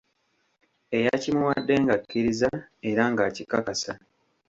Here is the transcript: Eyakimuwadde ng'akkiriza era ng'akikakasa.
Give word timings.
Eyakimuwadde 0.97 1.75
ng'akkiriza 1.83 2.49
era 2.89 3.03
ng'akikakasa. 3.11 3.91